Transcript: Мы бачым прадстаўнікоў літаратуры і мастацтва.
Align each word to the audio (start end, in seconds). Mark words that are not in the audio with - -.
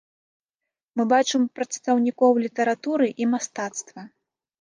Мы 0.99 1.03
бачым 1.11 1.41
прадстаўнікоў 1.59 2.31
літаратуры 2.45 3.07
і 3.23 3.29
мастацтва. 3.35 4.01